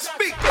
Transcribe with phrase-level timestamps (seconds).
[0.00, 0.49] Godspeak.